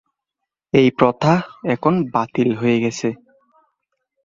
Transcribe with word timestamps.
এই 0.73 0.89
প্রথা 0.91 1.33
এখন 1.65 1.93
বাতিল 2.13 2.49
হয়ে 2.55 2.77
গেছে। 2.79 3.09